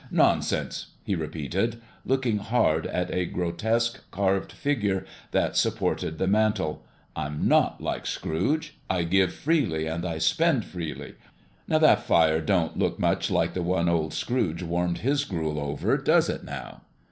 "Nonsense!" 0.09 0.87
he 1.03 1.13
repeated, 1.13 1.79
looking 2.07 2.39
hard 2.39 2.87
at 2.87 3.11
a 3.13 3.25
grotesque, 3.27 4.01
carved 4.09 4.51
figure 4.51 5.05
that 5.29 5.55
supported 5.55 6.17
the 6.17 6.25
mantel: 6.25 6.81
"I'm 7.15 7.47
not 7.47 7.81
like 7.83 8.07
Scrooge. 8.07 8.75
I 8.89 9.03
give 9.03 9.31
freely 9.31 9.85
and 9.85 10.03
I 10.03 10.17
spend 10.17 10.65
freely. 10.65 11.13
That 11.67 12.01
fire 12.01 12.41
don't 12.41 12.79
look 12.79 12.97
much 12.97 13.29
like 13.29 13.53
the 13.53 13.61
one 13.61 13.87
old 13.87 14.11
Scrooge 14.15 14.63
warmed 14.63 14.97
his 14.97 15.23
gruel 15.23 15.59
over, 15.59 15.97
does 15.97 16.29
it 16.29 16.43
now?" 16.43 16.81